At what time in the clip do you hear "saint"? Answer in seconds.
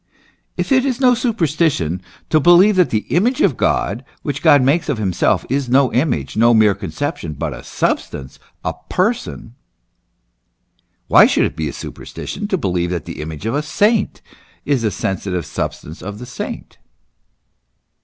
13.61-14.23, 16.25-16.79